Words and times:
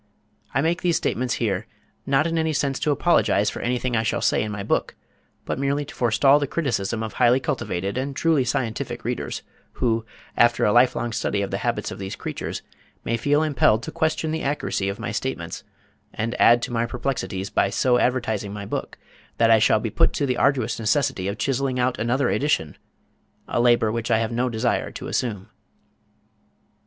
I 0.51 0.61
make 0.61 0.81
these 0.81 0.97
statements 0.97 1.35
here 1.35 1.67
not 2.07 2.25
in 2.25 2.39
any 2.39 2.53
sense 2.53 2.79
to 2.79 2.89
apologize 2.89 3.51
for 3.51 3.59
anything 3.61 3.95
I 3.95 4.01
shall 4.01 4.19
say 4.19 4.41
in 4.41 4.51
my 4.51 4.63
book, 4.63 4.95
but 5.45 5.59
merely 5.59 5.85
to 5.85 5.93
forestall 5.93 6.39
the 6.39 6.47
criticism 6.47 7.03
of 7.03 7.13
highly 7.13 7.39
cultivated 7.39 7.99
and 7.99 8.15
truly 8.15 8.43
scientific 8.43 9.05
readers 9.05 9.43
who, 9.73 10.03
after 10.35 10.65
a 10.65 10.73
lifelong 10.73 11.11
study 11.13 11.43
of 11.43 11.51
the 11.51 11.59
habits 11.59 11.91
of 11.91 11.99
these 11.99 12.15
creatures 12.15 12.63
may 13.05 13.15
feel 13.15 13.43
impelled 13.43 13.83
to 13.83 13.91
question 13.91 14.31
the 14.31 14.41
accuracy 14.41 14.89
of 14.89 14.97
my 14.97 15.11
statements 15.11 15.63
and 16.15 16.33
add 16.41 16.63
to 16.63 16.73
my 16.73 16.87
perplexities 16.87 17.51
by 17.51 17.69
so 17.69 17.99
advertising 17.99 18.51
my 18.51 18.65
book 18.65 18.97
that 19.37 19.51
I 19.51 19.59
shall 19.59 19.79
be 19.79 19.91
put 19.91 20.13
to 20.13 20.25
the 20.25 20.35
arduous 20.37 20.79
necessity 20.79 21.27
of 21.27 21.37
chiseling 21.37 21.79
out 21.79 21.99
another 21.99 22.27
edition, 22.31 22.75
a 23.47 23.61
labor 23.61 23.91
which 23.91 24.09
I 24.09 24.17
have 24.17 24.31
no 24.31 24.49
desire 24.49 24.89
to 24.93 25.07
assume. 25.09 25.49